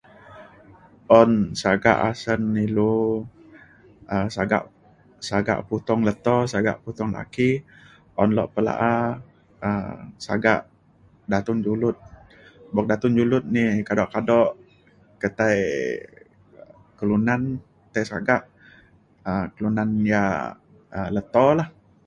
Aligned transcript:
Un 1.21 1.29
sagak 1.61 1.97
asen 2.09 2.41
ilou, 2.65 3.01
um 4.13 4.27
sagak 5.27 5.59
putung 5.69 6.01
leto, 6.07 6.37
sagak 6.53 6.77
putong 6.83 7.09
laki, 7.17 7.49
un 8.21 8.29
lok 8.37 8.49
pe 8.53 8.59
la'a, 8.67 8.93
um 9.69 9.97
sagak 10.25 10.59
datun 11.31 11.57
julut, 11.65 11.97
sagak 12.73 12.87
datun 12.91 13.13
julut 13.17 13.43
ni 13.53 13.61
yak 13.67 13.85
kado-kado 13.87 14.39
ketai 15.21 15.57
kelunan 16.97 17.41
tai 17.93 18.03
sagak, 18.11 18.41
um 19.29 19.45
kelunan 19.53 19.89
yak 20.11 20.35
leto 21.15 21.45
la 21.59 21.65